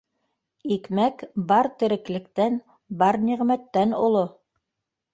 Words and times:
-Икмәк 0.75 1.21
бар 1.51 1.69
тереклектән, 1.83 2.59
бар 3.05 3.23
ниғмәттән 3.31 3.99
оло. 4.03 4.29